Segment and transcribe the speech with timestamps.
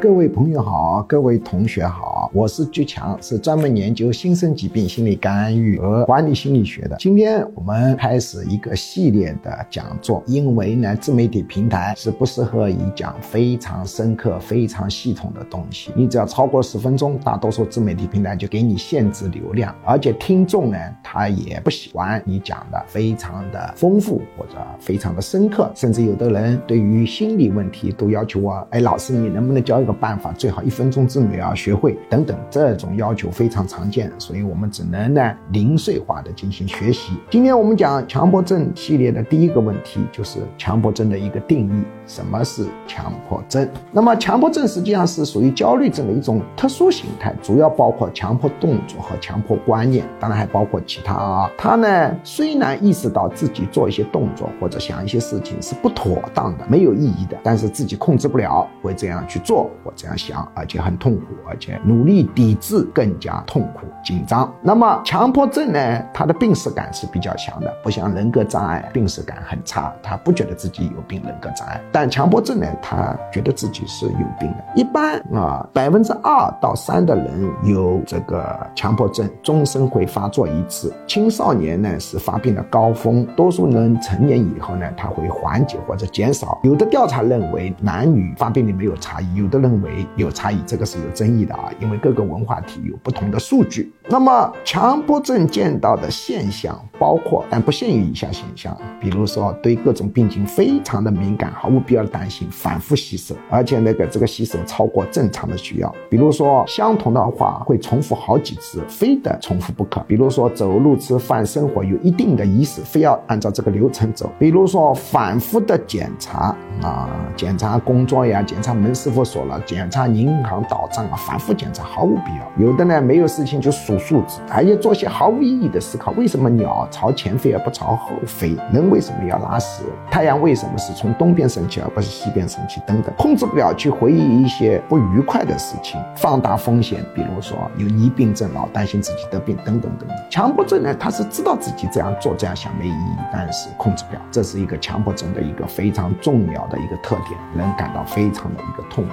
[0.00, 6.96] 各位朋友好，各位同学好，我是居强，是专门研究新生疾病心理干预和管理心理学的。
[6.98, 15.92] 今天我们开始一个系列的讲座，因为呢，自媒体平台是不适合于讲非常深刻、非常系统的东西。
[15.94, 29.90] 你只要超过十分钟，大多数自媒体平台就给你限制流量，而且听众呢，他也不喜欢你讲的非常的丰富或者非常的深刻，甚至有的人对于心理问题都要求我，哎，老师你能不能教一个？
[30.00, 37.12] 办法最好一分钟之内要学会等等，这种要求非常常见，所以我们只能呢零碎化的进行学习。
[37.30, 43.68] 今天我们讲强迫症系列的第一个问题就是强迫症的一个定义，什么是强迫症？
[43.92, 51.50] 那么强迫症实际上是属于焦虑症的一种特殊形态，主要包括强迫动作和强迫观念，当然还包括其他啊。
[51.56, 59.70] 他呢虽然意识到自己做一些动作或者想一些事情是不妥当的、没有意义的，但是自己控制不了，会这样去做。
[59.84, 64.52] 或这样想，而且很痛苦，而且努力抵制更加痛苦、紧张。
[64.60, 66.02] 那么强迫症呢？
[66.12, 71.22] 它的病史感是比较强的，不像人格障碍，病史感很差，他不觉得自己有病。
[71.22, 74.64] 人格障碍，但强迫症呢，他觉得自己是有病的。
[74.74, 80.92] 一般啊，百分之二到三的人有这个强迫症，终身会发作一次。
[81.06, 86.58] 青少年呢是发病的高峰，多数人成年以后呢，他会缓解或者减少。
[86.64, 89.60] 有的调查认为男女发病率没有差异，有的。
[89.60, 93.92] 认为有差异，这个是有争议的啊，因为各个文化体有不同的数据。
[94.08, 105.94] 那么强迫症见到的现象包括，但不限于以下现象，比如说对各种病情非常的敏感，毫无必要担心，反复洗手，而且那个这个洗手超过正常的需要。
[106.08, 110.00] 比如说相同的话会重复好几次，非得重复不可。
[110.08, 114.32] 比如说走路、吃饭、生活有一定的仪式，非要按照这个流程走。
[114.38, 119.60] 比如说反复的检查啊，检查工作呀，检查门是否锁了。
[119.64, 122.66] 检查银行倒账啊，反复检查毫无必要。
[122.68, 126.12] 有的呢，没有事情就数数字，而且做些毫无意义的思考。
[126.12, 128.56] 为什么鸟朝前飞而不朝后飞？
[128.72, 129.82] 人为什么要拉屎？
[130.10, 132.80] 太阳为什么是从东边升起而不是西边升起？
[132.86, 140.16] 等等，控制不了去回忆一些不愉快的事情，放大风险，比如说有疑病症，老担心自己得病，等等等等。
[140.30, 144.20] 强迫症呢，他是知道自己这样做这样想没意义，但是控制不了。
[144.30, 149.12] 这是一个强迫症的一个非常重要的一个特点，人感到非常的一个痛苦。